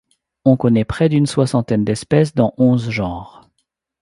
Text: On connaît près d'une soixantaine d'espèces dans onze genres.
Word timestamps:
On 0.45 0.57
connaît 0.57 0.83
près 0.83 1.09
d'une 1.09 1.27
soixantaine 1.27 1.85
d'espèces 1.85 2.33
dans 2.33 2.55
onze 2.57 2.89
genres. 2.89 3.47